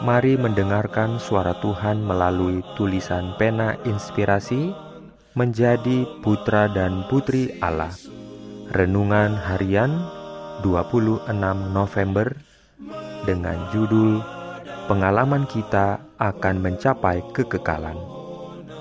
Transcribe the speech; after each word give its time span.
Mari 0.00 0.40
mendengarkan 0.40 1.20
suara 1.20 1.52
Tuhan 1.60 2.00
melalui 2.00 2.64
tulisan 2.72 3.36
pena 3.36 3.76
inspirasi 3.84 4.72
menjadi 5.36 6.08
putra 6.24 6.72
dan 6.72 7.04
putri 7.12 7.60
Allah. 7.60 7.92
Renungan 8.72 9.36
harian 9.36 9.92
26 10.64 11.28
November 11.76 12.32
dengan 13.28 13.60
judul 13.76 14.24
Pengalaman 14.90 15.46
kita 15.46 16.02
akan 16.18 16.66
mencapai 16.66 17.22
kekekalan. 17.30 17.94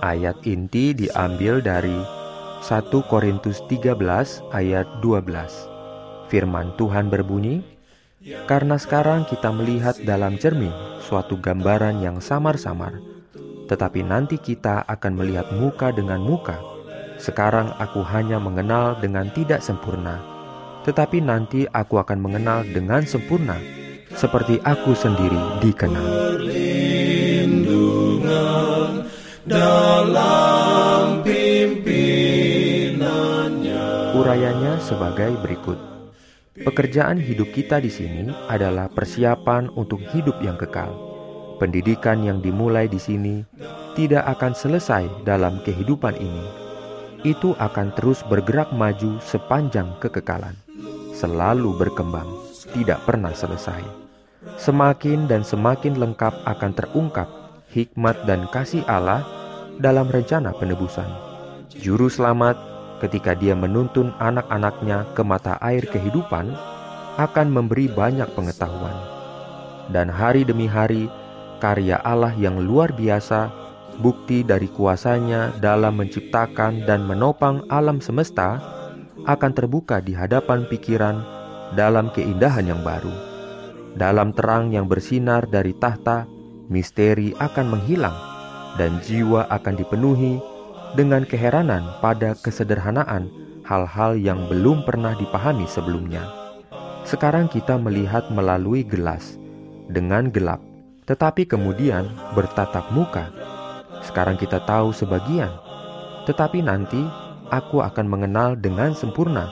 Ayat 0.01 0.41
inti 0.41 0.97
diambil 0.97 1.61
dari 1.61 2.01
1 2.65 2.89
Korintus 3.05 3.61
13 3.69 3.93
ayat 4.49 4.87
12. 5.05 5.69
Firman 6.33 6.73
Tuhan 6.81 7.13
berbunyi, 7.13 7.61
"Karena 8.19 8.75
sekarang 8.75 9.23
kita 9.23 9.47
melihat 9.55 9.95
dalam 10.03 10.35
cermin 10.35 10.75
suatu 10.99 11.39
gambaran 11.39 12.03
yang 12.03 12.19
samar-samar, 12.19 12.99
tetapi 13.71 14.03
nanti 14.03 14.35
kita 14.35 14.83
akan 14.83 15.13
melihat 15.15 15.47
muka 15.55 15.95
dengan 15.95 16.19
muka. 16.19 16.59
Sekarang 17.15 17.71
aku 17.79 18.03
hanya 18.03 18.39
mengenal 18.39 18.99
dengan 18.99 19.31
tidak 19.31 19.63
sempurna, 19.63 20.19
tetapi 20.83 21.23
nanti 21.23 21.63
aku 21.71 21.99
akan 21.99 22.19
mengenal 22.19 22.67
dengan 22.67 23.07
sempurna, 23.07 23.55
seperti 24.15 24.59
aku 24.63 24.91
sendiri 24.95 25.39
dikenal. 25.63 26.07
dalam 29.49 31.23
Urayanya 34.19 34.77
sebagai 34.83 35.31
berikut. 35.41 35.88
Pekerjaan 36.69 37.17
hidup 37.17 37.49
kita 37.49 37.81
di 37.81 37.89
sini 37.89 38.29
adalah 38.45 38.93
persiapan 38.93 39.73
untuk 39.73 40.05
hidup 40.13 40.37
yang 40.37 40.53
kekal. 40.53 40.93
Pendidikan 41.57 42.21
yang 42.21 42.45
dimulai 42.45 42.85
di 42.85 43.01
sini 43.01 43.41
tidak 43.97 44.37
akan 44.37 44.53
selesai 44.53 45.25
dalam 45.25 45.65
kehidupan 45.65 46.13
ini. 46.21 46.45
Itu 47.25 47.57
akan 47.57 47.97
terus 47.97 48.21
bergerak 48.21 48.69
maju 48.69 49.17
sepanjang 49.17 49.97
kekekalan, 49.97 50.53
selalu 51.17 51.73
berkembang, 51.73 52.29
tidak 52.77 53.01
pernah 53.01 53.33
selesai. 53.33 53.81
Semakin 54.61 55.25
dan 55.25 55.41
semakin 55.41 55.97
lengkap 55.97 56.45
akan 56.45 56.71
terungkap 56.77 57.29
hikmat 57.73 58.29
dan 58.29 58.45
kasih 58.53 58.85
Allah 58.85 59.25
dalam 59.81 60.05
rencana 60.05 60.53
penebusan. 60.53 61.09
Juru 61.81 62.13
selamat 62.13 62.68
ketika 62.99 63.33
dia 63.33 63.55
menuntun 63.55 64.11
anak-anaknya 64.19 65.07
ke 65.15 65.23
mata 65.23 65.55
air 65.63 65.83
kehidupan, 65.87 66.51
akan 67.19 67.47
memberi 67.51 67.91
banyak 67.91 68.27
pengetahuan. 68.35 68.95
Dan 69.89 70.07
hari 70.07 70.45
demi 70.45 70.69
hari, 70.69 71.09
karya 71.59 71.99
Allah 72.05 72.31
yang 72.37 72.61
luar 72.61 72.93
biasa, 72.93 73.51
bukti 73.99 74.45
dari 74.45 74.71
kuasanya 74.71 75.51
dalam 75.59 75.99
menciptakan 75.99 76.87
dan 76.87 77.03
menopang 77.03 77.65
alam 77.67 77.99
semesta, 77.99 78.61
akan 79.27 79.51
terbuka 79.51 79.99
di 79.99 80.15
hadapan 80.15 80.63
pikiran 80.69 81.19
dalam 81.75 82.07
keindahan 82.15 82.69
yang 82.69 82.79
baru. 82.85 83.11
Dalam 83.97 84.31
terang 84.31 84.71
yang 84.71 84.87
bersinar 84.87 85.49
dari 85.49 85.75
tahta, 85.75 86.23
misteri 86.71 87.35
akan 87.35 87.67
menghilang, 87.67 88.15
dan 88.77 89.01
jiwa 89.03 89.49
akan 89.49 89.75
dipenuhi 89.75 90.39
dengan 90.97 91.21
keheranan 91.21 91.85
pada 92.01 92.33
kesederhanaan 92.33 93.29
hal-hal 93.69 94.17
yang 94.17 94.49
belum 94.49 94.81
pernah 94.81 95.13
dipahami 95.13 95.69
sebelumnya. 95.69 96.25
Sekarang 97.05 97.45
kita 97.45 97.77
melihat 97.77 98.29
melalui 98.33 98.81
gelas 98.81 99.37
dengan 99.89 100.33
gelap, 100.33 100.61
tetapi 101.05 101.45
kemudian 101.45 102.09
bertatap 102.33 102.89
muka. 102.93 103.29
Sekarang 104.01 104.37
kita 104.37 104.61
tahu 104.65 104.89
sebagian, 104.89 105.53
tetapi 106.25 106.65
nanti 106.65 107.01
aku 107.53 107.85
akan 107.85 108.09
mengenal 108.09 108.57
dengan 108.57 108.97
sempurna, 108.97 109.49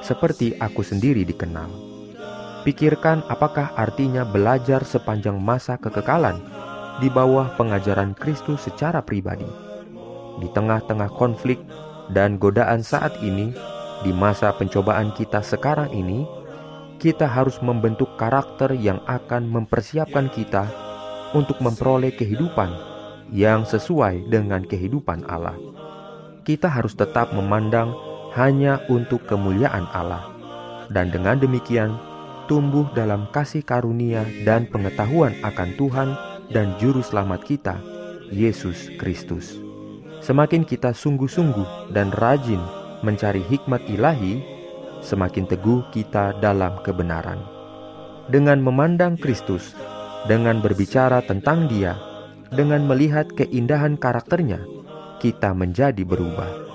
seperti 0.00 0.56
aku 0.56 0.80
sendiri 0.80 1.24
dikenal. 1.28 1.68
Pikirkan 2.64 3.24
apakah 3.28 3.72
artinya 3.76 4.24
belajar 4.28 4.84
sepanjang 4.84 5.36
masa 5.40 5.80
kekekalan 5.80 6.40
di 7.00 7.08
bawah 7.08 7.52
pengajaran 7.56 8.12
Kristus 8.12 8.68
secara 8.68 9.00
pribadi 9.00 9.67
di 10.38 10.48
tengah-tengah 10.50 11.10
konflik 11.14 11.60
dan 12.10 12.40
godaan 12.40 12.80
saat 12.80 13.18
ini, 13.20 13.52
di 14.02 14.14
masa 14.14 14.54
pencobaan 14.54 15.12
kita 15.12 15.42
sekarang 15.42 15.90
ini, 15.92 16.24
kita 16.98 17.30
harus 17.30 17.62
membentuk 17.62 18.18
karakter 18.18 18.74
yang 18.74 18.98
akan 19.06 19.46
mempersiapkan 19.46 20.30
kita 20.34 20.66
untuk 21.36 21.62
memperoleh 21.62 22.10
kehidupan 22.14 22.70
yang 23.30 23.62
sesuai 23.62 24.26
dengan 24.32 24.64
kehidupan 24.64 25.28
Allah. 25.28 25.54
Kita 26.42 26.66
harus 26.66 26.96
tetap 26.96 27.36
memandang 27.36 27.92
hanya 28.32 28.80
untuk 28.88 29.28
kemuliaan 29.28 29.84
Allah, 29.92 30.32
dan 30.88 31.12
dengan 31.12 31.36
demikian 31.36 31.92
tumbuh 32.48 32.88
dalam 32.96 33.28
kasih 33.28 33.60
karunia 33.60 34.24
dan 34.48 34.64
pengetahuan 34.72 35.36
akan 35.44 35.76
Tuhan 35.76 36.08
dan 36.48 36.72
Juru 36.80 37.04
Selamat 37.04 37.44
kita, 37.44 37.76
Yesus 38.32 38.88
Kristus. 38.96 39.67
Semakin 40.18 40.66
kita 40.66 40.90
sungguh-sungguh 40.90 41.94
dan 41.94 42.10
rajin 42.10 42.58
mencari 43.06 43.42
hikmat 43.46 43.86
ilahi, 43.86 44.42
semakin 44.98 45.46
teguh 45.46 45.86
kita 45.94 46.34
dalam 46.42 46.82
kebenaran. 46.82 47.38
Dengan 48.26 48.58
memandang 48.58 49.14
Kristus, 49.14 49.78
dengan 50.26 50.58
berbicara 50.58 51.22
tentang 51.22 51.70
Dia, 51.70 51.94
dengan 52.50 52.84
melihat 52.84 53.30
keindahan 53.30 53.94
karakternya, 53.94 54.58
kita 55.22 55.54
menjadi 55.54 56.02
berubah. 56.02 56.66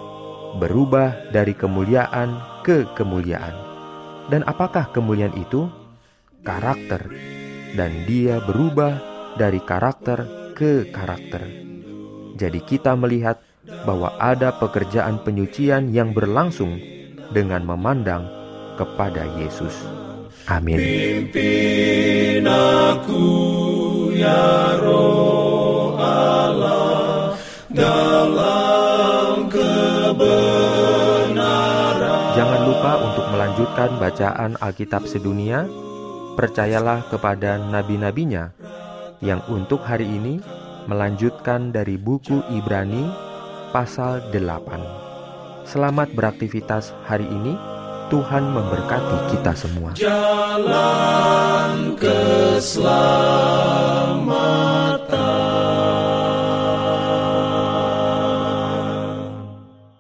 Berubah 0.64 1.34
dari 1.36 1.52
kemuliaan 1.52 2.64
ke 2.64 2.88
kemuliaan. 2.96 3.54
Dan 4.32 4.48
apakah 4.48 4.88
kemuliaan 4.96 5.36
itu? 5.36 5.68
Karakter. 6.48 7.12
Dan 7.74 8.06
dia 8.06 8.38
berubah 8.46 9.02
dari 9.36 9.58
karakter 9.58 10.54
ke 10.54 10.94
karakter 10.94 11.63
jadi 12.34 12.60
kita 12.62 12.98
melihat 12.98 13.42
bahwa 13.88 14.12
ada 14.20 14.52
pekerjaan 14.58 15.24
penyucian 15.24 15.94
yang 15.94 16.12
berlangsung 16.12 16.76
dengan 17.32 17.64
memandang 17.64 18.28
kepada 18.76 19.24
Yesus. 19.40 19.86
Amin. 20.52 20.76
Pimpin 20.76 22.44
aku 22.44 23.24
ya 24.12 24.76
roh 24.84 25.96
Allah 25.96 27.32
dalam 27.72 29.48
kebenaran. 29.48 30.76
Jangan 32.36 32.62
lupa 32.68 32.92
untuk 33.08 33.26
melanjutkan 33.32 33.90
bacaan 34.04 34.60
Alkitab 34.60 35.08
sedunia. 35.08 35.64
Percayalah 36.34 37.14
kepada 37.14 37.62
nabi-nabinya 37.62 38.58
yang 39.22 39.40
untuk 39.48 39.86
hari 39.86 40.10
ini 40.10 40.42
melanjutkan 40.88 41.72
dari 41.72 41.96
buku 41.96 42.44
Ibrani 42.52 43.08
pasal 43.72 44.22
8. 44.32 45.68
Selamat 45.68 46.12
beraktivitas 46.12 46.92
hari 47.08 47.26
ini. 47.28 47.56
Tuhan 48.12 48.46
memberkati 48.52 49.32
kita 49.34 49.56
semua. 49.58 49.96
Jalan 49.98 51.96
keselamatan 51.98 53.13